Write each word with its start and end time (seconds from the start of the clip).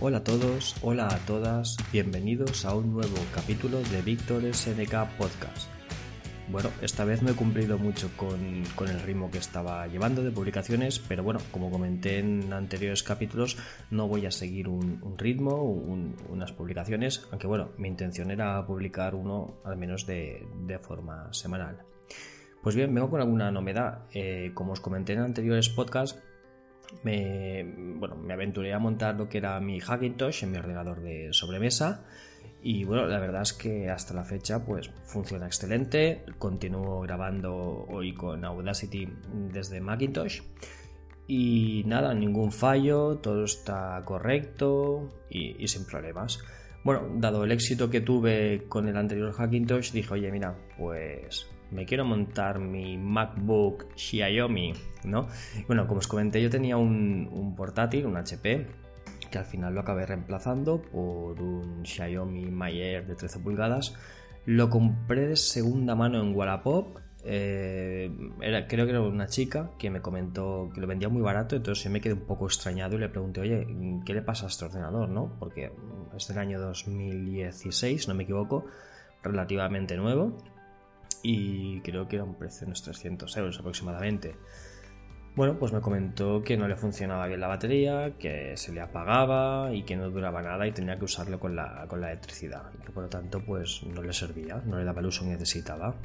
Hola 0.00 0.18
a 0.18 0.24
todos, 0.24 0.74
hola 0.82 1.06
a 1.06 1.18
todas, 1.24 1.76
bienvenidos 1.92 2.64
a 2.64 2.74
un 2.74 2.92
nuevo 2.92 3.16
capítulo 3.32 3.80
de 3.80 4.02
Víctor 4.02 4.42
SNK 4.42 5.16
Podcast. 5.16 5.70
Bueno, 6.48 6.68
esta 6.82 7.04
vez 7.04 7.22
no 7.22 7.30
he 7.30 7.34
cumplido 7.34 7.78
mucho 7.78 8.10
con, 8.16 8.64
el 8.88 9.00
ritmo 9.00 9.30
que 9.30 9.38
estaba 9.38 9.86
llevando 9.86 10.24
de 10.24 10.32
publicaciones, 10.32 10.98
pero 10.98 11.22
bueno, 11.22 11.38
como 11.52 11.70
comenté 11.70 12.18
en 12.18 12.52
anteriores 12.52 13.04
capítulos, 13.04 13.56
no 13.90 14.08
voy 14.08 14.26
a 14.26 14.32
seguir 14.32 14.68
un, 14.68 15.16
ritmo, 15.16 15.62
unas 15.62 16.52
publicaciones, 16.52 17.26
aunque 17.30 17.46
bueno, 17.46 17.70
mi 17.78 17.86
intención 17.86 18.32
era 18.32 18.66
publicar 18.66 19.14
uno 19.14 19.60
al 19.64 19.76
menos 19.76 20.06
de, 20.06 20.44
forma 20.82 21.32
semanal. 21.32 21.78
Pues 22.62 22.74
bien, 22.74 22.92
vengo 22.92 23.10
con 23.10 23.20
alguna 23.20 23.52
novedad. 23.52 24.06
Eh, 24.12 24.50
como 24.54 24.72
os 24.72 24.80
comenté 24.80 25.12
en 25.12 25.20
anteriores 25.20 25.68
podcasts, 25.68 26.18
me, 27.02 27.64
bueno, 27.96 28.16
me 28.16 28.34
aventuré 28.34 28.72
a 28.72 28.78
montar 28.78 29.16
lo 29.16 29.28
que 29.28 29.38
era 29.38 29.58
mi 29.60 29.80
Hackintosh 29.80 30.44
en 30.44 30.52
mi 30.52 30.58
ordenador 30.58 31.00
de 31.00 31.32
sobremesa. 31.32 32.04
Y 32.62 32.84
bueno, 32.84 33.06
la 33.06 33.20
verdad 33.20 33.42
es 33.42 33.52
que 33.52 33.90
hasta 33.90 34.14
la 34.14 34.24
fecha 34.24 34.64
pues 34.64 34.90
funciona 35.04 35.46
excelente. 35.46 36.24
Continúo 36.38 37.00
grabando 37.00 37.54
hoy 37.54 38.14
con 38.14 38.44
Audacity 38.44 39.06
desde 39.52 39.80
Macintosh. 39.80 40.40
Y 41.26 41.82
nada, 41.86 42.14
ningún 42.14 42.52
fallo, 42.52 43.18
todo 43.18 43.44
está 43.44 44.00
correcto 44.04 45.08
y, 45.28 45.62
y, 45.62 45.68
sin 45.68 45.86
problemas. 45.86 46.38
Bueno, 46.84 47.02
dado 47.16 47.44
el 47.44 47.52
éxito 47.52 47.88
que 47.88 48.02
tuve 48.02 48.64
con 48.68 48.88
el 48.88 48.96
anterior 48.96 49.32
Hackintosh, 49.32 49.92
dije, 49.92 50.12
oye, 50.12 50.30
mira, 50.30 50.54
pues 50.78 51.46
me 51.70 51.86
quiero 51.86 52.04
montar 52.04 52.58
mi 52.58 52.96
MacBook 52.96 53.86
Xiaomi, 53.96 54.74
¿no? 55.04 55.28
Bueno, 55.66 55.86
como 55.86 55.98
os 55.98 56.08
comenté, 56.08 56.42
yo 56.42 56.50
tenía 56.50 56.76
un, 56.76 57.54
portátil, 57.56 58.06
un 58.06 58.16
HP, 58.16 58.66
que 59.30 59.38
al 59.38 59.44
final 59.44 59.74
lo 59.74 59.80
acabé 59.80 60.06
reemplazando 60.06 60.80
por 60.80 61.40
un 61.40 61.84
Xiaomi 61.84 62.46
Mi 62.46 62.80
Air 62.80 63.06
de 63.06 63.14
13 63.14 63.40
pulgadas. 63.40 63.94
Lo 64.46 64.70
compré 64.70 65.26
de 65.26 65.36
segunda 65.36 65.94
mano 65.94 66.20
en 66.20 66.34
Wallapop. 66.34 66.98
Eh, 67.26 68.10
era, 68.42 68.66
creo 68.66 68.84
que 68.84 68.90
era 68.90 69.00
una 69.00 69.26
chica 69.28 69.70
que 69.78 69.88
me 69.88 70.02
comentó 70.02 70.70
que 70.74 70.80
lo 70.80 70.86
vendía 70.86 71.08
muy 71.08 71.22
barato, 71.22 71.56
entonces 71.56 71.82
yo 71.82 71.90
me 71.90 72.02
quedé 72.02 72.12
un 72.12 72.26
poco 72.26 72.44
extrañado 72.44 72.96
y 72.96 72.98
le 72.98 73.08
pregunté, 73.08 73.40
oye, 73.40 73.66
¿qué 74.04 74.12
le 74.12 74.20
pasa 74.20 74.44
a 74.44 74.48
este 74.48 74.66
ordenador? 74.66 75.08
¿no? 75.08 75.34
Porque 75.38 75.72
es 76.14 76.28
del 76.28 76.38
año 76.38 76.60
2016, 76.60 78.08
no 78.08 78.14
me 78.14 78.24
equivoco, 78.24 78.66
relativamente 79.22 79.96
nuevo 79.96 80.36
y 81.24 81.80
creo 81.80 82.06
que 82.06 82.16
era 82.16 82.24
un 82.24 82.34
precio 82.34 82.60
de 82.60 82.66
unos 82.66 82.82
300 82.82 83.36
euros 83.38 83.58
aproximadamente. 83.58 84.36
Bueno, 85.36 85.58
pues 85.58 85.72
me 85.72 85.80
comentó 85.80 86.44
que 86.44 86.56
no 86.56 86.68
le 86.68 86.76
funcionaba 86.76 87.26
bien 87.26 87.40
la 87.40 87.48
batería, 87.48 88.12
que 88.18 88.56
se 88.56 88.72
le 88.72 88.80
apagaba 88.80 89.74
y 89.74 89.82
que 89.82 89.96
no 89.96 90.08
duraba 90.08 90.42
nada 90.42 90.64
y 90.66 90.70
tenía 90.70 90.96
que 90.96 91.06
usarlo 91.06 91.40
con 91.40 91.56
la, 91.56 91.86
con 91.88 92.00
la 92.00 92.12
electricidad. 92.12 92.70
Por 92.94 93.04
lo 93.04 93.08
tanto, 93.08 93.40
pues 93.44 93.82
no 93.82 94.00
le 94.00 94.12
servía, 94.12 94.62
no 94.64 94.78
le 94.78 94.84
daba 94.84 95.00
el 95.00 95.06
uso 95.06 95.24
que 95.24 95.30
necesitaba. 95.30 95.96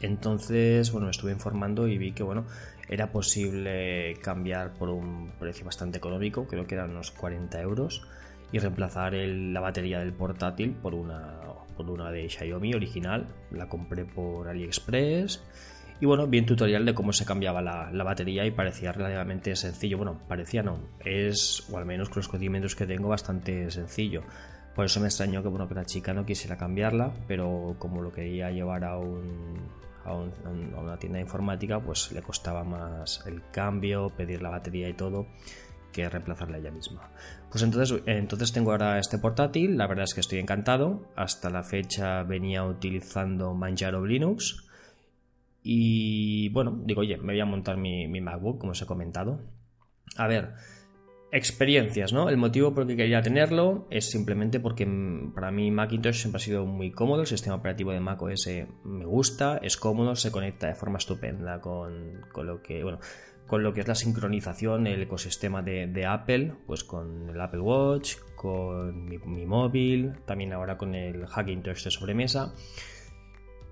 Entonces, 0.00 0.92
bueno, 0.92 1.06
me 1.06 1.10
estuve 1.10 1.32
informando 1.32 1.88
y 1.88 1.98
vi 1.98 2.12
que, 2.12 2.22
bueno, 2.22 2.46
era 2.88 3.10
posible 3.10 4.14
cambiar 4.22 4.74
por 4.74 4.90
un 4.90 5.32
precio 5.40 5.64
bastante 5.64 5.98
económico, 5.98 6.46
creo 6.46 6.68
que 6.68 6.76
eran 6.76 6.90
unos 6.90 7.10
40 7.10 7.60
euros, 7.62 8.06
y 8.52 8.58
reemplazar 8.58 9.14
la 9.14 9.60
batería 9.60 9.98
del 9.98 10.12
portátil 10.12 10.72
por 10.72 10.94
una, 10.94 11.40
por 11.76 11.90
una 11.90 12.10
de 12.10 12.28
Xiaomi 12.28 12.74
original. 12.74 13.26
La 13.50 13.68
compré 13.68 14.04
por 14.04 14.48
AliExpress. 14.48 15.42
Y 16.00 16.06
bueno, 16.06 16.26
vi 16.26 16.38
un 16.40 16.46
tutorial 16.46 16.84
de 16.84 16.94
cómo 16.94 17.12
se 17.12 17.24
cambiaba 17.24 17.62
la, 17.62 18.04
batería 18.04 18.44
y 18.44 18.50
parecía 18.50 18.92
relativamente 18.92 19.56
sencillo. 19.56 19.96
Bueno, 19.96 20.20
parecía 20.28 20.62
no, 20.62 20.78
es, 21.04 21.66
o 21.70 21.78
al 21.78 21.86
menos 21.86 22.08
con 22.08 22.18
los 22.18 22.28
conocimientos 22.28 22.74
que 22.74 22.86
tengo, 22.86 23.08
bastante 23.08 23.70
sencillo. 23.70 24.22
Por 24.74 24.84
eso 24.84 25.00
me 25.00 25.06
extrañó 25.06 25.42
que, 25.42 25.48
bueno, 25.48 25.66
que 25.66 25.74
la 25.74 25.86
chica 25.86 26.12
no 26.12 26.26
quisiera 26.26 26.58
cambiarla, 26.58 27.12
pero 27.26 27.76
como 27.78 28.02
lo 28.02 28.12
quería 28.12 28.50
llevar 28.50 28.84
a, 28.84 28.98
un, 28.98 29.70
a, 30.04 30.12
una 30.12 30.98
tienda 30.98 31.18
informática, 31.18 31.80
pues 31.80 32.12
le 32.12 32.20
costaba 32.20 32.62
más 32.62 33.24
el 33.26 33.42
cambio, 33.50 34.10
pedir 34.10 34.42
la 34.42 34.50
batería 34.50 34.88
y 34.88 34.92
todo 34.92 35.26
que 35.92 36.06
reemplazarla 36.10 36.58
ella 36.58 36.70
misma. 36.70 37.08
Pues 37.50 37.62
entonces, 37.62 38.02
entonces 38.04 38.52
tengo 38.52 38.72
ahora 38.72 38.98
este 38.98 39.16
portátil, 39.16 39.78
la 39.78 39.86
verdad 39.86 40.04
es 40.04 40.12
que 40.12 40.20
estoy 40.20 40.40
encantado. 40.40 41.08
Hasta 41.16 41.48
la 41.48 41.62
fecha 41.62 42.22
venía 42.22 42.64
utilizando 42.64 43.54
Manjaro 43.54 44.04
Linux. 44.04 44.65
Y 45.68 46.48
bueno, 46.50 46.80
digo, 46.84 47.00
oye, 47.00 47.16
me 47.16 47.32
voy 47.32 47.40
a 47.40 47.44
montar 47.44 47.76
mi, 47.76 48.06
MacBook, 48.20 48.58
como 48.58 48.70
os 48.72 48.82
he 48.82 48.86
comentado. 48.86 49.40
A 50.16 50.28
ver, 50.28 50.52
experiencias, 51.32 52.12
¿no? 52.12 52.28
El 52.28 52.36
motivo 52.36 52.72
por 52.72 52.82
el 52.82 52.88
que 52.90 52.96
quería 52.96 53.20
tenerlo 53.20 53.88
es 53.90 54.08
simplemente 54.08 54.60
porque 54.60 54.86
mm, 54.86 55.34
para 55.34 55.50
mí 55.50 55.72
Macintosh 55.72 56.20
siempre 56.20 56.36
ha 56.36 56.44
sido 56.44 56.66
muy 56.66 56.92
cómodo, 56.92 57.22
el 57.22 57.26
sistema 57.26 57.56
operativo 57.56 57.90
de 57.90 57.98
macOS 57.98 58.48
me 58.84 59.04
gusta, 59.06 59.58
es 59.58 59.76
cómodo, 59.76 60.14
se 60.14 60.30
conecta 60.30 60.68
de 60.68 60.76
forma 60.76 60.98
estupenda 60.98 61.60
con, 61.60 62.22
con 62.32 62.46
lo 62.46 62.62
que, 62.62 62.84
bueno, 62.84 63.00
con 63.46 63.62
lo 63.62 63.72
que 63.72 63.80
es 63.80 63.88
la 63.88 63.94
sincronización, 63.94 64.86
el 64.86 65.02
ecosistema 65.02 65.62
de, 65.62 66.06
Apple, 66.06 66.52
pues 66.66 66.84
con 66.84 67.30
el 67.30 67.40
Apple 67.40 67.60
Watch, 67.60 68.16
con 68.34 69.06
mi, 69.06 69.46
móvil, 69.46 70.14
también 70.24 70.52
ahora 70.52 70.76
con 70.76 70.94
el 70.94 71.26
Hackintosh 71.26 71.84
de 71.84 71.90
sobremesa. 71.90 72.54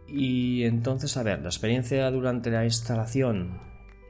Y 0.07 0.65
entonces, 0.65 1.17
a 1.17 1.23
ver, 1.23 1.41
la 1.41 1.49
experiencia 1.49 2.11
durante 2.11 2.51
la 2.51 2.65
instalación 2.65 3.61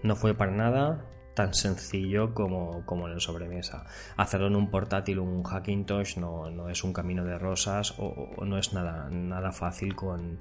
no 0.03 0.17
fue 0.17 0.35
para 0.35 0.53
nada 0.53 1.09
tan 1.35 1.53
sencillo 1.53 2.33
como, 2.33 2.85
como 2.87 3.09
en 3.09 3.15
el 3.15 3.21
sobremesa. 3.21 3.85
Hacerlo 4.17 4.47
en 4.47 4.57
un 4.57 4.71
portátil 4.71 5.19
un 5.19 5.43
Hackintosh 5.43 6.19
no, 6.19 6.51
no 6.51 6.69
es 6.69 6.85
un 6.85 6.93
camino 6.93 7.25
de 7.25 7.39
rosas 7.39 7.95
o, 7.99 8.45
no 8.45 8.59
es 8.59 8.73
nada, 8.73 9.09
nada 9.11 9.53
fácil 9.53 9.95
con, 9.97 10.39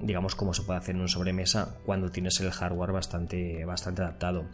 digamos, 0.00 0.34
como 0.34 0.54
se 0.54 0.62
puede 0.62 0.78
hacer 0.78 0.94
en 0.94 1.02
un 1.02 1.08
sobremesa 1.08 1.78
cuando 1.84 2.10
tienes 2.10 2.40
el 2.40 2.50
hardware 2.50 2.92
bastante, 2.92 3.64
bastante 3.64 4.02
adaptado. 4.02 4.44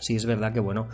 Sí 0.00 0.16
es 0.16 0.26
verdad 0.26 0.52
que, 0.52 0.60
bueno, 0.60 0.88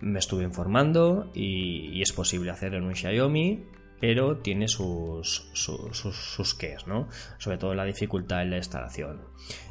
me 0.00 0.18
estuve 0.18 0.44
informando 0.44 1.30
y, 1.34 2.00
es 2.02 2.12
posible 2.12 2.50
hacerlo 2.50 2.78
en 2.78 2.84
un 2.84 2.94
Xiaomi, 2.94 3.64
pero 4.02 4.38
tiene 4.38 4.66
sus, 4.66 5.48
sus, 5.52 5.96
sus, 5.96 6.58
¿no? 6.88 7.08
Sobre 7.38 7.56
todo 7.56 7.72
la 7.72 7.84
dificultad 7.84 8.42
en 8.42 8.50
la 8.50 8.56
instalación. 8.56 9.20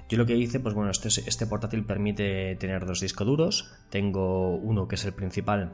Yo 0.07 0.17
lo 0.17 0.25
que 0.25 0.37
hice, 0.37 0.61
pues 0.61 0.73
bueno, 0.73 0.89
este, 0.89 1.09
este 1.09 1.47
portátil 1.47 1.83
permite 1.83 2.55
tener 2.55 2.85
dos 2.85 3.01
discos 3.01 3.27
duros. 3.27 3.73
Tengo 3.89 4.55
uno 4.55 4.87
que 4.87 4.95
es 4.95 5.03
el 5.03 5.11
principal, 5.11 5.73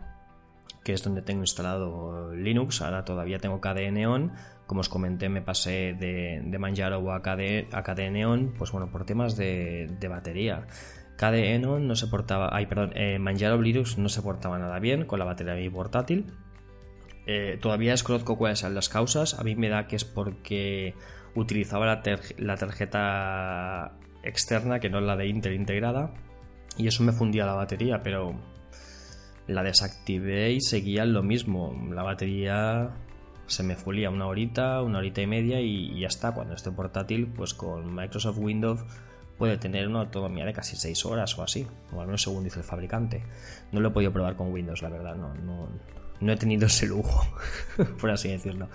que 0.84 0.94
es 0.94 1.04
donde 1.04 1.22
tengo 1.22 1.42
instalado 1.42 2.34
Linux. 2.34 2.82
Ahora 2.82 3.06
todavía 3.06 3.38
tengo 3.38 3.62
KDE 3.62 3.92
Neon, 3.92 4.32
como 4.66 4.82
os 4.82 4.90
comenté, 4.90 5.30
me 5.30 5.44
pasé 5.44 5.94
de, 5.94 6.42
de 6.44 6.58
Manjaro 6.58 7.12
a 7.12 7.22
KDE, 7.22 7.68
a 7.72 7.84
KDE 7.84 8.10
Neon, 8.10 8.56
pues 8.58 8.72
bueno, 8.72 8.90
por 8.90 9.06
temas 9.06 9.38
de, 9.38 9.88
batería. 10.10 10.66
KDE 11.16 11.60
Neon 11.60 11.88
no 11.88 11.96
se 11.96 12.08
portaba, 12.08 12.50
ay, 12.52 12.66
perdón, 12.66 12.94
eh, 12.96 13.20
Manjaro 13.20 13.62
Linux 13.62 14.00
no 14.00 14.10
se 14.10 14.24
portaba 14.24 14.58
nada 14.58 14.80
bien 14.80 15.06
con 15.06 15.20
la 15.20 15.26
batería 15.26 15.54
de 15.54 15.62
mi 15.62 15.70
portátil. 15.70 16.34
Eh, 17.30 17.58
todavía 17.62 17.92
desconozco 17.92 18.38
cuáles 18.38 18.60
son 18.60 18.74
las 18.74 18.88
causas. 18.88 19.38
A 19.38 19.44
mí 19.44 19.56
me 19.56 19.68
da 19.68 19.88
que 19.88 19.98
es 19.98 20.06
porque 20.06 20.96
utilizaba 21.36 21.86
la, 21.86 22.56
tarjeta 22.56 23.98
externa 24.24 24.80
que 24.80 24.90
no 24.90 25.00
es 25.00 25.06
la 25.06 25.18
de 25.18 25.28
Intel 25.28 25.54
integrada 25.54 26.14
y 26.78 26.88
eso 26.88 27.04
me 27.04 27.12
fundía 27.12 27.46
la 27.46 27.54
batería, 27.54 28.02
pero 28.02 28.34
la 29.46 29.62
desactivé 29.62 30.54
y 30.54 30.62
seguía 30.62 31.06
lo 31.06 31.22
mismo. 31.22 31.76
La 31.92 32.02
batería 32.02 32.96
se 33.46 33.64
me 33.64 33.76
fulía 33.76 34.10
una 34.10 34.28
horita, 34.28 34.82
una 34.82 35.00
horita 35.00 35.22
y 35.22 35.28
media 35.28 35.60
y, 35.60 36.00
ya 36.00 36.08
está. 36.08 36.34
Cuando 36.34 36.54
esté 36.54 36.72
portátil, 36.72 37.28
pues 37.28 37.54
con 37.54 37.94
Microsoft 37.94 38.38
Windows 38.38 38.86
puede 39.38 39.58
tener 39.58 39.88
una 39.88 40.00
autonomía 40.00 40.46
de 40.46 40.54
casi 40.54 40.78
6 40.78 41.06
horas 41.06 41.38
o 41.38 41.44
así, 41.44 41.68
o 41.92 42.00
al 42.00 42.08
menos 42.08 42.22
según 42.22 42.46
dice 42.46 42.60
el 42.60 42.66
fabricante. 42.66 43.24
No 43.74 43.82
lo 43.82 43.90
he 43.90 43.92
podido 43.92 44.14
probar 44.14 44.36
con 44.36 44.52
Windows, 44.52 44.82
la 44.82 44.90
verdad, 44.90 45.16
no, 45.16 45.34
no 46.20 46.34
he 46.34 46.38
tenido 46.38 46.68
ese 46.68 46.88
lujo, 46.88 47.28
por 48.00 48.12
así 48.12 48.30
decirlo. 48.30 48.70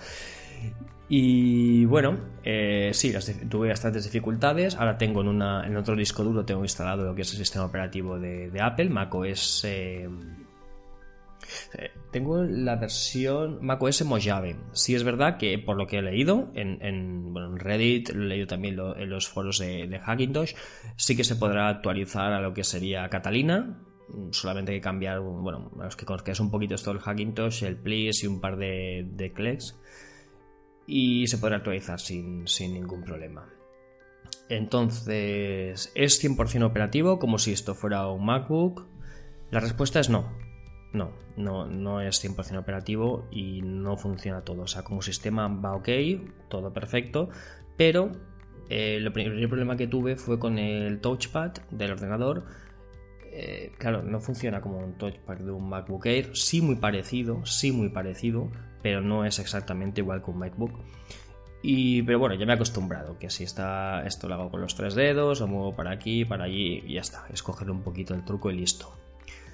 Y 1.09 1.85
bueno, 1.85 2.17
eh, 2.43 2.91
sí, 2.93 3.13
tuve 3.49 3.69
bastantes 3.69 4.05
dificultades. 4.05 4.75
Ahora 4.75 4.97
tengo 4.97 5.21
en, 5.21 5.27
una, 5.27 5.67
en 5.67 5.75
otro 5.77 5.95
disco 5.95 6.23
duro, 6.23 6.45
tengo 6.45 6.63
instalado 6.63 7.05
lo 7.05 7.13
que 7.13 7.21
es 7.23 7.31
el 7.31 7.37
sistema 7.37 7.65
operativo 7.65 8.17
de, 8.17 8.51
Apple, 8.59 8.89
macOS. 8.89 9.65
Eh, 9.65 10.09
eh, 11.77 11.91
tengo 12.09 12.43
la 12.43 12.77
versión 12.77 13.59
macOS 13.61 14.03
Mojave. 14.05 14.55
Sí 14.71 14.95
es 14.95 15.03
verdad 15.03 15.37
que 15.37 15.59
por 15.59 15.77
lo 15.77 15.85
que 15.85 15.99
he 15.99 16.01
leído 16.01 16.49
en, 16.55 17.59
Reddit, 17.59 18.09
lo 18.09 18.23
he 18.23 18.27
leído 18.27 18.47
también 18.47 18.79
en 18.79 19.09
los 19.09 19.27
foros 19.27 19.59
de, 19.59 19.87
de 19.87 19.99
Hackintosh, 19.99 20.53
sí 20.95 21.15
que 21.15 21.23
se 21.23 21.35
podrá 21.35 21.69
actualizar 21.69 22.33
a 22.33 22.41
lo 22.41 22.53
que 22.53 22.63
sería 22.63 23.07
Catalina, 23.09 23.77
solamente 24.31 24.71
hay 24.71 24.79
que 24.79 24.83
cambiar, 24.83 25.19
bueno, 25.19 25.71
los 25.77 25.95
que 25.95 26.31
es 26.31 26.39
un 26.39 26.51
poquito 26.51 26.75
esto 26.75 26.91
el 26.91 26.99
Hackintosh, 26.99 27.63
el 27.63 27.77
Please 27.77 28.25
y 28.25 28.27
un 28.27 28.39
par 28.41 28.57
de, 28.57 29.05
de 29.09 29.31
clicks 29.31 29.75
y 30.85 31.27
se 31.27 31.37
podrá 31.37 31.57
actualizar 31.57 31.99
sin, 31.99 32.45
ningún 32.59 33.03
problema. 33.03 33.47
Entonces, 34.49 35.91
¿es 35.95 36.23
100% 36.23 36.63
operativo 36.63 37.19
como 37.19 37.37
si 37.37 37.53
esto 37.53 37.75
fuera 37.75 38.07
un 38.07 38.25
MacBook? 38.25 38.85
La 39.51 39.59
respuesta 39.59 39.99
es 39.99 40.09
no. 40.09 40.31
No, 40.91 41.11
no, 41.37 41.65
no 41.65 42.01
es 42.01 42.23
100% 42.23 42.59
operativo 42.59 43.27
y 43.31 43.61
no 43.63 43.97
funciona 43.97 44.41
todo. 44.41 44.63
O 44.63 44.67
sea, 44.67 44.83
como 44.83 45.01
sistema 45.01 45.47
va 45.47 45.75
ok, 45.75 45.89
todo 46.49 46.71
perfecto, 46.71 47.29
pero 47.77 48.11
eh, 48.69 48.97
el 48.97 49.11
primer 49.11 49.47
problema 49.47 49.75
que 49.75 49.87
tuve 49.87 50.17
fue 50.17 50.37
con 50.37 50.59
el 50.59 50.99
touchpad 50.99 51.53
del 51.71 51.91
ordenador. 51.91 52.45
Eh, 53.35 53.71
claro, 53.79 54.03
no 54.03 54.19
funciona 54.19 54.61
como 54.61 54.77
un 54.77 54.93
touchpad 54.93 55.37
de 55.37 55.51
un 55.51 55.67
MacBook 55.67 56.05
Air, 56.05 56.37
sí 56.37 56.61
muy 56.61 56.75
parecido, 56.75 57.43
sí 57.47 57.71
muy 57.71 57.89
parecido, 57.89 58.51
pero 58.83 59.01
no 59.01 59.25
es 59.25 59.39
exactamente 59.39 60.01
igual 60.01 60.23
que 60.23 60.29
un 60.29 60.37
MacBook. 60.37 60.71
Y, 61.63 62.03
pero 62.03 62.19
bueno, 62.19 62.35
ya 62.35 62.45
me 62.45 62.51
he 62.51 62.55
acostumbrado, 62.55 63.17
que 63.17 63.31
si 63.31 63.43
está, 63.43 64.05
esto 64.05 64.27
lo 64.27 64.35
hago 64.35 64.51
con 64.51 64.61
los 64.61 64.75
tres 64.75 64.93
dedos, 64.93 65.39
lo 65.39 65.47
muevo 65.47 65.75
para 65.75 65.91
aquí, 65.91 66.25
para 66.25 66.43
allí 66.43 66.83
y 66.85 66.93
ya 66.93 67.01
está, 67.01 67.25
escoger 67.33 67.71
un 67.71 67.81
poquito 67.81 68.13
el 68.13 68.23
truco 68.23 68.51
y 68.51 68.57
listo. 68.57 68.93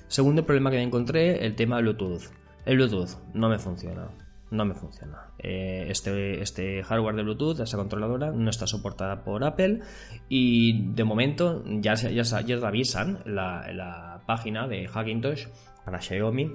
Segundo 0.09 0.45
problema 0.45 0.71
que 0.71 0.77
me 0.77 0.83
encontré, 0.83 1.45
el 1.45 1.55
tema 1.55 1.79
Bluetooth. 1.79 2.23
El 2.65 2.75
Bluetooth 2.75 3.11
no 3.33 3.47
me 3.47 3.59
funciona, 3.59 4.09
no 4.51 4.65
me 4.65 4.73
funciona. 4.73 5.31
Eh, 5.37 5.87
este, 5.89 6.41
este 6.41 6.83
hardware 6.83 7.15
de 7.15 7.23
Bluetooth, 7.23 7.59
esa 7.59 7.77
controladora, 7.77 8.31
no 8.31 8.49
está 8.49 8.67
soportada 8.67 9.23
por 9.23 9.43
Apple 9.43 9.81
y 10.27 10.91
de 10.93 11.03
momento 11.03 11.63
ya, 11.65 11.93
ya, 11.93 12.23
ya 12.23 12.67
avisan 12.67 13.19
la, 13.25 13.71
la 13.71 14.21
página 14.25 14.67
de 14.67 14.87
Hackintosh 14.87 15.47
para 15.85 16.01
Xiaomi 16.01 16.51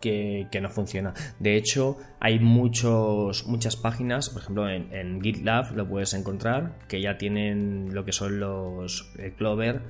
que, 0.00 0.60
no 0.60 0.70
funciona. 0.70 1.12
De 1.38 1.56
hecho, 1.56 1.98
hay 2.18 2.40
muchos, 2.40 3.46
muchas 3.46 3.76
páginas, 3.76 4.30
por 4.30 4.42
ejemplo 4.42 4.68
en, 4.68 5.20
GitLab 5.20 5.76
lo 5.76 5.88
puedes 5.88 6.14
encontrar, 6.14 6.78
que 6.88 7.00
ya 7.00 7.18
tienen 7.18 7.94
lo 7.94 8.04
que 8.04 8.12
son 8.12 8.40
los 8.40 9.12
Clover 9.36 9.82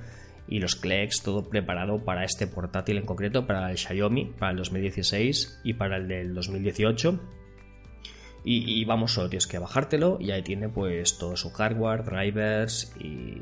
y 0.51 0.59
los 0.59 0.75
Clex, 0.75 1.23
todo 1.23 1.47
preparado 1.47 2.03
para 2.03 2.25
este 2.25 2.45
portátil 2.45 2.97
en 2.97 3.05
concreto, 3.05 3.47
para 3.47 3.71
el 3.71 3.77
Xiaomi, 3.77 4.25
para 4.37 4.51
el 4.51 4.57
2016 4.57 5.61
y 5.63 5.73
para 5.75 5.95
el 5.95 6.09
del 6.09 6.35
2018. 6.35 7.19
Y, 8.43 8.83
vamos, 8.85 9.13
solo 9.13 9.29
tienes 9.29 9.47
que 9.47 9.59
bajártelo 9.59 10.17
y 10.19 10.31
ahí 10.31 10.41
tiene 10.41 10.67
pues 10.67 11.17
todo 11.17 11.37
su 11.37 11.51
hardware, 11.51 12.03
drivers 12.03 12.91
y, 12.99 13.37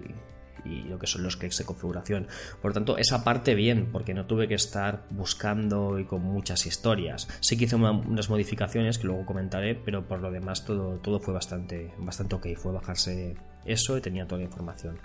y 0.65 0.83
lo 0.83 0.99
que 0.99 1.07
son 1.07 1.23
los 1.23 1.35
clics 1.35 1.57
de 1.57 1.65
configuración. 1.65 2.27
Por 2.61 2.71
lo 2.71 2.73
tanto, 2.75 2.97
esa 2.97 3.23
parte 3.23 3.55
bien, 3.55 3.89
porque 3.91 4.13
no 4.13 4.27
tuve 4.27 4.47
que 4.47 4.55
estar 4.55 5.07
buscando 5.09 5.97
y 5.97 6.05
con 6.05 6.21
muchas 6.21 6.67
historias. 6.67 7.27
Sí 7.39 7.57
que 7.57 7.63
hice 7.63 7.75
unas 7.75 8.29
modificaciones 8.29 8.99
que 8.99 9.07
luego 9.07 9.25
comentaré, 9.25 9.73
pero 9.73 10.07
por 10.07 10.19
lo 10.19 10.29
demás 10.29 10.63
todo, 10.63 10.99
todo 10.99 11.19
fue 11.19 11.33
bastante, 11.33 11.91
bastante 11.97 12.35
ok. 12.35 12.47
Fue 12.55 12.71
bajarse 12.71 13.35
eso 13.65 13.97
y 13.97 14.01
tenía 14.01 14.27
toda 14.27 14.39
la 14.39 14.45
información. 14.45 14.99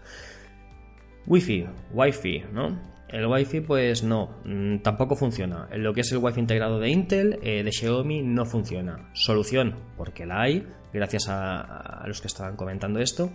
Wi-Fi, 1.26 1.66
Wi-Fi, 1.92 2.44
¿no? 2.52 2.94
El 3.08 3.26
Wi-Fi, 3.26 3.60
pues 3.60 4.02
no, 4.02 4.30
mm, 4.44 4.78
tampoco 4.78 5.14
funciona. 5.14 5.68
Lo 5.76 5.94
que 5.94 6.00
es 6.00 6.12
el 6.12 6.18
Wi-Fi 6.18 6.40
integrado 6.40 6.80
de 6.80 6.90
Intel, 6.90 7.38
eh, 7.42 7.62
de 7.62 7.70
Xiaomi, 7.70 8.22
no 8.22 8.44
funciona. 8.44 9.10
Solución, 9.12 9.76
porque 9.96 10.26
la 10.26 10.42
hay, 10.42 10.66
gracias 10.92 11.28
a 11.28 12.02
los 12.06 12.20
que 12.20 12.26
estaban 12.26 12.56
comentando 12.56 12.98
esto 13.00 13.30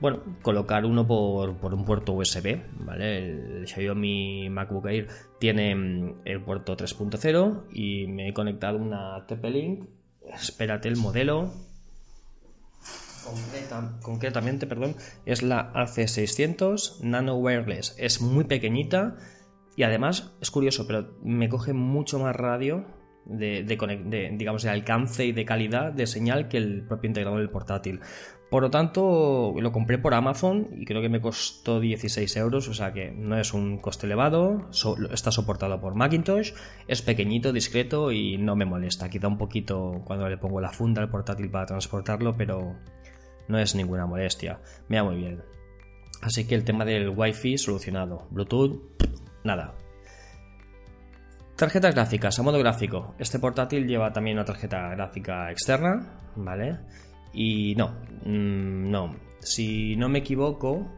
bueno, 0.00 0.22
colocar 0.42 0.84
uno 0.84 1.06
por, 1.06 1.74
un 1.74 1.84
puerto 1.84 2.12
USB, 2.12 2.60
¿vale? 2.80 3.18
El 3.18 3.66
Xiaomi 3.66 4.50
MacBook 4.50 4.86
Air 4.86 5.08
tiene 5.38 5.74
mm, 5.74 6.20
el 6.24 6.42
puerto 6.42 6.76
3.0 6.76 7.64
y 7.72 8.06
me 8.08 8.28
he 8.28 8.34
conectado 8.34 8.78
una 8.78 9.26
TP-Link. 9.26 9.86
Espérate, 10.32 10.88
el 10.88 10.96
modelo. 10.96 11.52
Concretamente, 14.02 14.66
perdón, 14.66 14.96
es 15.26 15.42
la 15.42 15.72
AC600 15.72 17.00
Nano 17.00 17.36
Wireless. 17.36 17.94
Es 17.98 18.20
muy 18.20 18.44
pequeñita 18.44 19.16
y 19.76 19.82
además 19.82 20.34
es 20.40 20.50
curioso, 20.50 20.86
pero 20.86 21.16
me 21.22 21.48
coge 21.48 21.72
mucho 21.72 22.18
más 22.18 22.34
radio 22.36 22.86
de, 23.26 23.64
digamos, 24.36 24.62
de 24.62 24.70
alcance 24.70 25.24
y 25.24 25.32
de 25.32 25.44
calidad 25.44 25.92
de 25.92 26.06
señal 26.06 26.48
que 26.48 26.58
el 26.58 26.86
propio 26.86 27.08
integrador 27.08 27.38
del 27.38 27.50
portátil. 27.50 28.00
Por 28.50 28.62
lo 28.62 28.70
tanto, 28.70 29.54
lo 29.58 29.72
compré 29.72 29.98
por 29.98 30.14
Amazon 30.14 30.68
y 30.76 30.84
creo 30.84 31.02
que 31.02 31.08
me 31.08 31.20
costó 31.20 31.80
16 31.80 32.36
euros, 32.36 32.68
o 32.68 32.74
sea 32.74 32.92
que 32.92 33.10
no 33.10 33.36
es 33.36 33.52
un 33.52 33.78
coste 33.78 34.06
elevado, 34.06 34.68
está 35.10 35.32
soportado 35.32 35.80
por 35.80 35.96
Macintosh, 35.96 36.52
es 36.86 37.02
pequeñito, 37.02 37.52
discreto 37.52 38.12
y 38.12 38.36
no 38.36 38.54
me 38.54 38.64
molesta. 38.64 39.08
Quita 39.08 39.26
un 39.26 39.38
poquito 39.38 40.02
cuando 40.04 40.28
le 40.28 40.36
pongo 40.36 40.60
la 40.60 40.70
funda 40.70 41.02
al 41.02 41.10
portátil 41.10 41.50
para 41.50 41.66
transportarlo, 41.66 42.36
pero 42.36 42.76
no 43.48 43.58
es 43.58 43.74
ninguna 43.74 44.06
molestia. 44.06 44.60
Me 44.88 45.00
va 45.00 45.04
muy 45.04 45.16
bien. 45.16 45.42
Así 46.22 46.46
que 46.46 46.54
el 46.54 46.64
tema 46.64 46.84
del 46.84 47.10
Wi-Fi 47.10 47.58
solucionado. 47.58 48.26
Bluetooth, 48.30 48.80
nada. 49.44 49.74
Tarjetas 51.56 51.94
gráficas, 51.94 52.38
a 52.38 52.42
modo 52.42 52.58
gráfico. 52.58 53.14
Este 53.18 53.38
portátil 53.38 53.86
lleva 53.86 54.12
también 54.12 54.36
una 54.36 54.44
tarjeta 54.44 54.88
gráfica 54.90 55.50
externa, 55.50 56.18
¿vale? 56.34 56.78
Y 57.32 57.74
no, 57.76 57.90
mm, 58.24 58.90
no. 58.90 59.16
Si 59.40 59.94
no 59.96 60.08
me 60.08 60.20
equivoco, 60.20 60.90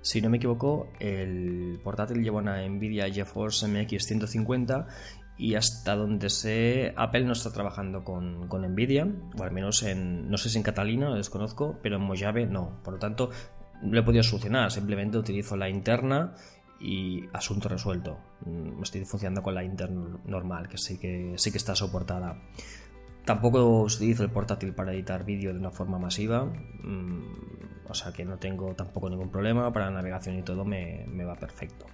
si 0.00 0.20
no 0.20 0.30
me 0.30 0.38
equivoco, 0.38 0.88
el 0.98 1.78
portátil 1.84 2.22
lleva 2.24 2.38
una 2.38 2.66
Nvidia 2.66 3.08
GeForce 3.08 3.68
MX 3.68 4.04
150 4.04 4.88
y 5.36 5.54
hasta 5.54 5.96
donde 5.96 6.30
sé, 6.30 6.92
Apple 6.96 7.24
no 7.24 7.32
está 7.32 7.52
trabajando 7.52 8.04
con, 8.04 8.48
Nvidia, 8.48 9.08
o 9.38 9.42
al 9.42 9.50
menos 9.50 9.82
en, 9.82 10.30
no 10.30 10.36
sé 10.36 10.48
si 10.48 10.58
en 10.58 10.62
Catalina, 10.62 11.08
lo 11.08 11.16
desconozco, 11.16 11.78
pero 11.82 11.96
en 11.96 12.02
Mojave 12.02 12.46
no. 12.46 12.80
Por 12.84 12.94
lo 12.94 12.98
tanto, 13.00 13.30
lo 13.82 13.98
he 13.98 14.02
podido 14.02 14.22
solucionar, 14.22 14.70
simplemente 14.70 15.18
utilizo 15.18 15.56
la 15.56 15.68
interna 15.68 16.34
y 16.80 17.24
asunto 17.32 17.68
resuelto. 17.68 18.18
Mm, 18.44 18.82
estoy 18.82 19.04
funcionando 19.04 19.42
con 19.42 19.54
la 19.54 19.64
interna 19.64 20.18
normal, 20.26 20.68
que 20.68 20.78
sí 20.78 20.98
que, 20.98 21.34
que 21.36 21.58
está 21.58 21.74
soportada. 21.74 22.36
Tampoco 23.24 23.82
utilizo 23.82 24.24
el 24.24 24.30
portátil 24.30 24.74
para 24.74 24.92
editar 24.92 25.24
vídeo 25.24 25.52
de 25.52 25.58
una 25.58 25.70
forma 25.70 25.98
masiva, 25.98 26.44
mm, 26.44 27.88
o 27.88 27.94
sea 27.94 28.12
que 28.12 28.24
no 28.24 28.36
tengo 28.38 28.74
tampoco 28.74 29.08
ningún 29.08 29.30
problema, 29.30 29.72
para 29.72 29.90
navegación 29.90 30.38
y 30.38 30.42
todo 30.42 30.64
me, 30.64 31.06
va 31.24 31.36
perfecto. 31.36 31.86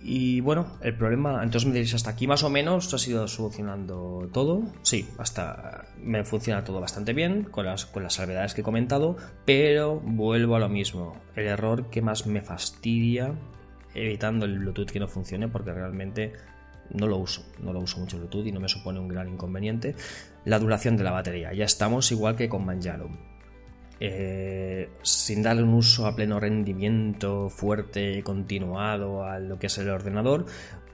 Y 0.00 0.40
bueno, 0.40 0.78
el 0.80 0.96
problema, 0.96 1.42
entonces 1.42 1.66
me 1.66 1.72
diréis, 1.72 1.94
hasta 1.94 2.10
aquí 2.10 2.26
más 2.26 2.44
o 2.44 2.50
menos 2.50 2.92
ha 2.94 2.98
sido 2.98 3.26
solucionando 3.26 4.28
todo. 4.32 4.62
Sí, 4.82 5.08
hasta 5.18 5.86
me 6.00 6.24
funciona 6.24 6.62
todo 6.62 6.80
bastante 6.80 7.12
bien, 7.12 7.44
con 7.44 7.66
las, 7.66 7.86
con 7.86 8.04
las 8.04 8.14
salvedades 8.14 8.54
que 8.54 8.60
he 8.60 8.64
comentado, 8.64 9.16
pero 9.44 9.98
vuelvo 9.98 10.56
a 10.56 10.60
lo 10.60 10.68
mismo. 10.68 11.16
El 11.34 11.46
error 11.46 11.90
que 11.90 12.00
más 12.00 12.26
me 12.26 12.42
fastidia, 12.42 13.34
evitando 13.94 14.46
el 14.46 14.58
Bluetooth 14.60 14.90
que 14.90 15.00
no 15.00 15.08
funcione, 15.08 15.48
porque 15.48 15.72
realmente 15.72 16.32
no 16.90 17.06
lo 17.06 17.18
uso, 17.18 17.44
no 17.60 17.72
lo 17.72 17.80
uso 17.80 17.98
mucho 17.98 18.18
Bluetooth 18.18 18.46
y 18.46 18.52
no 18.52 18.60
me 18.60 18.68
supone 18.68 19.00
un 19.00 19.08
gran 19.08 19.28
inconveniente. 19.28 19.96
La 20.44 20.58
duración 20.60 20.96
de 20.96 21.04
la 21.04 21.10
batería, 21.10 21.52
ya 21.52 21.64
estamos 21.64 22.10
igual 22.12 22.36
que 22.36 22.48
con 22.48 22.64
Manjaro. 22.64 23.10
Eh, 24.00 24.90
sin 25.02 25.42
darle 25.42 25.62
un 25.62 25.74
uso 25.74 26.06
a 26.06 26.14
pleno 26.14 26.38
rendimiento 26.38 27.50
fuerte 27.50 28.12
y 28.12 28.22
continuado 28.22 29.24
a 29.24 29.38
lo 29.38 29.58
que 29.58 29.66
es 29.66 29.78
el 29.78 29.90
ordenador, 29.90 30.46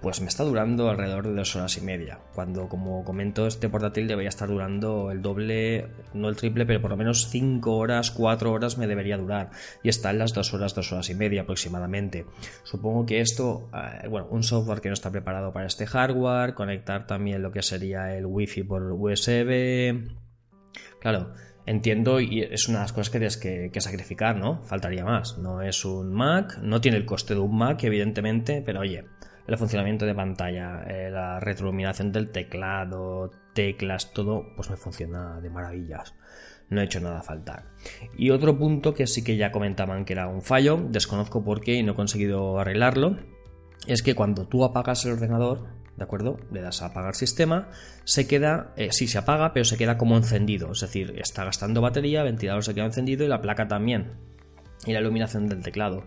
pues 0.04 0.20
me 0.20 0.28
está 0.28 0.44
durando 0.44 0.90
alrededor 0.90 1.26
de 1.26 1.34
dos 1.34 1.56
horas 1.56 1.78
y 1.78 1.80
media. 1.80 2.18
Cuando, 2.34 2.68
como 2.68 3.02
comento, 3.04 3.46
este 3.46 3.70
portátil 3.70 4.06
debería 4.06 4.28
estar 4.28 4.50
durando 4.50 5.10
el 5.10 5.22
doble, 5.22 5.88
no 6.12 6.28
el 6.28 6.36
triple, 6.36 6.66
pero 6.66 6.82
por 6.82 6.90
lo 6.90 6.98
menos 6.98 7.30
cinco 7.30 7.78
horas, 7.78 8.10
cuatro 8.10 8.52
horas 8.52 8.76
me 8.76 8.86
debería 8.86 9.16
durar. 9.16 9.48
Y 9.82 9.88
está 9.88 10.10
en 10.10 10.18
las 10.18 10.34
dos 10.34 10.52
horas, 10.52 10.74
dos 10.74 10.92
horas 10.92 11.08
y 11.08 11.14
media 11.14 11.42
aproximadamente. 11.42 12.26
Supongo 12.64 13.06
que 13.06 13.22
esto, 13.22 13.70
eh, 13.72 14.06
bueno, 14.08 14.26
un 14.30 14.42
software 14.42 14.82
que 14.82 14.90
no 14.90 14.92
está 14.94 15.10
preparado 15.10 15.54
para 15.54 15.68
este 15.68 15.86
hardware, 15.86 16.52
conectar 16.52 17.06
también 17.06 17.42
lo 17.42 17.50
que 17.50 17.62
sería 17.62 18.14
el 18.14 18.26
wifi 18.26 18.62
por 18.62 18.82
USB. 18.92 20.06
Claro, 21.00 21.32
entiendo 21.66 22.20
y 22.20 22.42
es 22.42 22.68
una 22.68 22.78
de 22.78 22.84
las 22.84 22.92
cosas 22.92 23.10
que 23.10 23.18
tienes 23.18 23.36
que, 23.36 23.80
sacrificar, 23.80 24.36
¿no? 24.36 24.62
Faltaría 24.64 25.04
más. 25.04 25.38
No 25.38 25.62
es 25.62 25.84
un 25.84 26.12
Mac, 26.12 26.58
no 26.62 26.80
tiene 26.80 26.96
el 26.96 27.06
coste 27.06 27.34
de 27.34 27.40
un 27.40 27.56
Mac, 27.56 27.82
evidentemente, 27.84 28.62
pero 28.64 28.80
oye, 28.80 29.04
el 29.46 29.58
funcionamiento 29.58 30.06
de 30.06 30.14
pantalla, 30.14 30.82
eh, 30.84 31.10
la 31.10 31.40
retroiluminación 31.40 32.12
del 32.12 32.30
teclado, 32.30 33.30
teclas, 33.52 34.12
todo, 34.12 34.46
pues 34.56 34.70
me 34.70 34.76
funciona 34.76 35.40
de 35.40 35.50
maravillas. 35.50 36.14
No 36.70 36.80
he 36.80 36.84
hecho 36.84 37.00
nada 37.00 37.22
faltar. 37.22 37.64
Y 38.16 38.30
otro 38.30 38.58
punto 38.58 38.94
que 38.94 39.06
sí 39.06 39.22
que 39.22 39.36
ya 39.36 39.52
comentaban 39.52 40.04
que 40.04 40.14
era 40.14 40.28
un 40.28 40.42
fallo, 40.42 40.78
desconozco 40.88 41.44
por 41.44 41.60
qué 41.60 41.74
y 41.74 41.82
no 41.82 41.92
he 41.92 41.94
conseguido 41.96 42.58
arreglarlo, 42.58 43.18
es 43.86 44.02
que 44.02 44.14
cuando 44.14 44.46
tú 44.48 44.64
apagas 44.64 45.04
el 45.04 45.12
ordenador, 45.12 45.68
¿de 45.96 46.04
acuerdo? 46.04 46.38
Le 46.52 46.60
das 46.60 46.82
a 46.82 46.86
apagar 46.86 47.14
sistema, 47.14 47.68
se 48.04 48.26
queda, 48.26 48.72
eh, 48.76 48.88
sí 48.92 49.06
se 49.06 49.18
apaga, 49.18 49.52
pero 49.52 49.64
se 49.64 49.76
queda 49.76 49.96
como 49.96 50.16
encendido, 50.16 50.72
es 50.72 50.80
decir, 50.80 51.14
está 51.18 51.44
gastando 51.44 51.80
batería, 51.80 52.22
ventilador 52.22 52.64
se 52.64 52.74
queda 52.74 52.86
encendido 52.86 53.24
y 53.24 53.28
la 53.28 53.40
placa 53.40 53.68
también, 53.68 54.12
y 54.86 54.92
la 54.92 55.00
iluminación 55.00 55.48
del 55.48 55.62
teclado. 55.62 56.04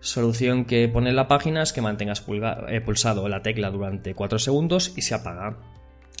Solución 0.00 0.66
que 0.66 0.88
pone 0.88 1.10
en 1.10 1.16
la 1.16 1.28
página 1.28 1.62
es 1.62 1.72
que 1.72 1.80
mantengas 1.80 2.24
eh, 2.68 2.80
pulsado 2.82 3.26
la 3.28 3.42
tecla 3.42 3.70
durante 3.70 4.14
4 4.14 4.38
segundos 4.38 4.92
y 4.96 5.02
se 5.02 5.14
apaga. 5.14 5.56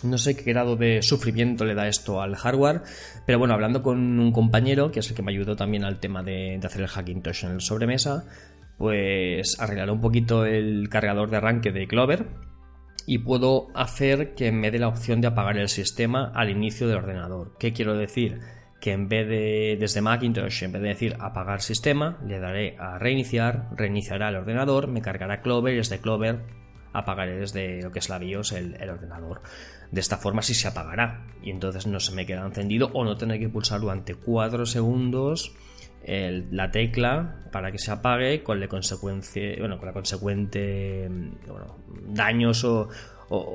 No 0.02 0.18
sé 0.18 0.36
qué 0.36 0.42
grado 0.42 0.76
de 0.76 1.02
sufrimiento 1.02 1.64
le 1.64 1.74
da 1.74 1.86
esto 1.86 2.20
al 2.20 2.34
hardware, 2.34 2.82
pero 3.26 3.38
bueno, 3.38 3.54
hablando 3.54 3.82
con 3.82 4.18
un 4.18 4.32
compañero, 4.32 4.90
que 4.90 5.00
es 5.00 5.10
el 5.10 5.16
que 5.16 5.22
me 5.22 5.32
ayudó 5.32 5.54
también 5.54 5.84
al 5.84 6.00
tema 6.00 6.22
de, 6.22 6.58
de 6.58 6.66
hacer 6.66 6.82
el 6.82 6.88
Hackintosh 6.88 7.44
en 7.44 7.52
el 7.52 7.60
sobremesa, 7.60 8.24
pues 8.78 9.56
arreglaré 9.60 9.92
un 9.92 10.00
poquito 10.00 10.44
el 10.44 10.88
cargador 10.88 11.30
de 11.30 11.36
arranque 11.36 11.70
de 11.70 11.86
Clover, 11.86 12.26
y 13.06 13.18
puedo 13.18 13.68
hacer 13.74 14.34
que 14.34 14.52
me 14.52 14.70
dé 14.70 14.78
la 14.78 14.88
opción 14.88 15.20
de 15.20 15.28
apagar 15.28 15.58
el 15.58 15.68
sistema 15.68 16.32
al 16.34 16.50
inicio 16.50 16.88
del 16.88 16.98
ordenador. 16.98 17.56
¿Qué 17.58 17.72
quiero 17.72 17.94
decir? 17.94 18.40
Que 18.80 18.92
en 18.92 19.08
vez 19.08 19.28
de 19.28 19.76
desde 19.78 20.00
Macintosh, 20.00 20.62
en 20.64 20.72
vez 20.72 20.82
de 20.82 20.88
decir 20.88 21.16
apagar 21.20 21.60
sistema, 21.62 22.18
le 22.26 22.38
daré 22.38 22.76
a 22.78 22.98
reiniciar, 22.98 23.68
reiniciará 23.76 24.28
el 24.28 24.36
ordenador, 24.36 24.88
me 24.88 25.02
cargará 25.02 25.42
Clover 25.42 25.74
y 25.74 25.78
desde 25.78 26.00
Clover 26.00 26.40
apagaré 26.92 27.36
desde 27.36 27.82
lo 27.82 27.90
que 27.90 27.98
es 27.98 28.08
la 28.08 28.18
BIOS 28.18 28.52
el, 28.52 28.88
ordenador. 28.88 29.42
De 29.90 30.00
esta 30.00 30.16
forma 30.16 30.42
sí 30.42 30.54
se 30.54 30.68
apagará 30.68 31.26
y 31.42 31.50
entonces 31.50 31.86
no 31.86 32.00
se 32.00 32.14
me 32.14 32.24
queda 32.24 32.46
encendido 32.46 32.90
o 32.94 33.04
no 33.04 33.16
tendré 33.16 33.38
que 33.38 33.48
pulsar 33.48 33.80
durante 33.80 34.14
4 34.14 34.64
segundos 34.64 35.54
la 36.06 36.70
tecla 36.70 37.44
para 37.52 37.70
que 37.70 37.78
se 37.78 37.90
apague 37.90 38.42
con, 38.42 38.60
la 38.60 38.68
consecuencia, 38.68 39.54
bueno, 39.58 39.78
con 39.78 39.86
la 39.86 39.92
consecuente 39.92 41.08
daños 42.08 42.64
o, 42.64 42.88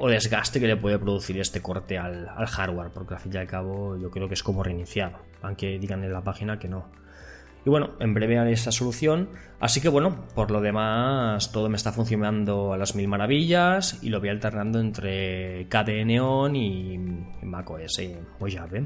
desgaste 0.07 0.59
que 0.59 0.67
le 0.67 0.75
puede 0.75 0.97
producir 0.97 1.39
este 1.39 1.61
corte 1.61 1.97
al, 1.97 2.27
hardware, 2.27 2.91
porque 2.93 3.13
al 3.13 3.19
fin 3.19 3.33
y 3.33 3.37
al 3.37 3.47
cabo 3.47 3.97
yo 3.97 4.09
creo 4.09 4.27
que 4.27 4.33
es 4.33 4.43
como 4.43 4.63
reiniciar, 4.63 5.17
aunque 5.41 5.77
digan 5.79 6.03
en 6.03 6.11
la 6.11 6.23
página 6.23 6.57
que 6.59 6.67
no. 6.67 6.89
Y 7.65 7.69
bueno, 7.69 7.91
en 7.99 8.13
breve 8.13 8.39
haré 8.39 8.53
esa 8.53 8.71
solución. 8.71 9.29
Así 9.59 9.81
que 9.81 9.89
bueno, 9.89 10.25
por 10.33 10.49
lo 10.49 10.61
demás, 10.61 11.51
todo 11.51 11.67
me 11.67 11.75
está 11.75 11.91
funcionando 11.91 12.71
a 12.71 12.77
las 12.77 12.95
mil 12.95 13.07
maravillas 13.09 14.01
y 14.01 14.09
lo 14.09 14.21
voy 14.21 14.29
alternando 14.29 14.79
entre 14.79 15.67
KDE 15.67 16.05
Neon 16.05 16.55
y 16.55 16.97
macOS 17.43 18.01
o 18.39 18.47
Java. 18.49 18.79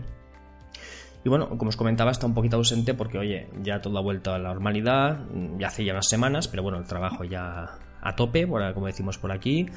Y 1.26 1.30
bueno, 1.30 1.50
como 1.58 1.70
os 1.70 1.78
comentaba, 1.78 2.12
está 2.12 2.26
un 2.26 2.34
poquito 2.34 2.58
ausente 2.58 2.94
porque, 2.94 3.18
oye, 3.18 3.48
ya 3.62 3.82
todo 3.82 3.98
ha 3.98 4.02
vuelto 4.02 4.34
a 4.34 4.40
la 4.40 4.50
normalidad, 4.50 5.20
ya 5.58 5.68
hace 5.68 5.86
ya 5.86 5.94
unas 5.94 6.10
semanas, 6.10 6.48
pero 6.48 6.64
bueno, 6.64 6.78
el 6.78 6.86
trabajo 6.86 7.24
ya 7.24 7.78
a 8.02 8.16
tope, 8.16 8.46
como 8.48 8.88
decimos 8.88 9.18
por 9.18 9.32
aquí. 9.32 9.68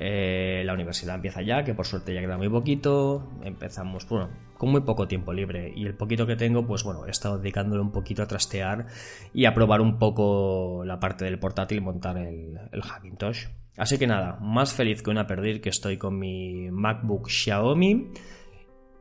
Eh, 0.00 0.62
la 0.64 0.74
universidad 0.74 1.16
empieza 1.16 1.42
ya, 1.42 1.64
que 1.64 1.74
por 1.74 1.86
suerte 1.86 2.14
ya 2.14 2.20
queda 2.20 2.36
muy 2.36 2.48
poquito. 2.48 3.28
Empezamos, 3.42 4.08
bueno, 4.08 4.28
con 4.56 4.70
muy 4.70 4.80
poco 4.82 5.08
tiempo 5.08 5.32
libre. 5.32 5.72
Y 5.74 5.86
el 5.86 5.94
poquito 5.94 6.26
que 6.26 6.36
tengo, 6.36 6.66
pues 6.66 6.84
bueno, 6.84 7.06
he 7.06 7.10
estado 7.10 7.38
dedicándolo 7.38 7.82
un 7.82 7.92
poquito 7.92 8.22
a 8.22 8.26
trastear 8.26 8.86
y 9.32 9.44
a 9.44 9.54
probar 9.54 9.80
un 9.80 9.98
poco 9.98 10.84
la 10.84 11.00
parte 11.00 11.24
del 11.24 11.38
portátil 11.38 11.78
y 11.78 11.80
montar 11.80 12.16
el, 12.18 12.58
el 12.72 12.82
Hackintosh. 12.82 13.46
Así 13.76 13.98
que 13.98 14.08
nada, 14.08 14.38
más 14.40 14.72
feliz 14.72 15.02
que 15.02 15.10
una 15.10 15.26
perdir 15.26 15.60
que 15.60 15.68
estoy 15.68 15.96
con 15.96 16.18
mi 16.18 16.68
MacBook 16.70 17.28
Xiaomi 17.28 18.08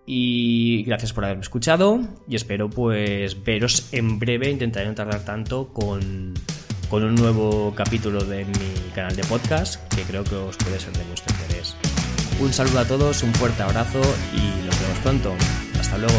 y 0.10 0.84
gracias 0.84 1.12
por 1.12 1.26
haberme 1.26 1.42
escuchado 1.42 2.00
y 2.30 2.38
espero 2.38 2.70
pues 2.70 3.44
veros 3.44 3.90
en 3.92 4.18
breve. 4.18 4.50
Intentaré 4.50 4.88
no 4.88 4.96
tardar 4.96 5.26
tanto 5.26 5.68
con, 5.68 6.34
con 6.90 7.04
un 7.04 7.14
nuevo 7.14 7.74
capítulo 7.76 8.24
de 8.24 8.46
mi 8.46 8.92
canal 8.96 9.16
de 9.16 9.24
podcast 9.26 9.86
que 9.94 10.04
creo 10.04 10.24
que 10.24 10.36
os 10.36 10.56
puede 10.56 10.80
ser 10.80 10.94
de 10.94 11.04
vuestro 11.04 11.36
interés. 11.36 11.76
Un 12.40 12.54
saludo 12.54 12.80
a 12.80 12.86
todos, 12.86 13.22
un 13.22 13.34
fuerte 13.34 13.62
abrazo 13.62 14.00
y 14.34 14.66
nos 14.66 14.80
vemos 14.80 15.00
pronto. 15.04 15.36
Hasta 15.78 15.98
luego. 15.98 16.16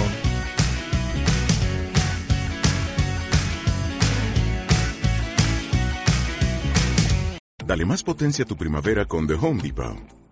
Dale 7.66 7.85
más 7.87 8.02
potencia 8.02 8.45
a 8.45 8.49
tu 8.49 8.57
primavera 8.57 9.07
con 9.07 9.26
The 9.26 9.35
Home 9.35 9.62
Depot. 9.62 10.28